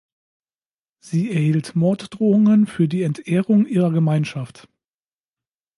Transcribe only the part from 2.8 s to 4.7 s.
die Entehrung ihrer Gemeinschaft.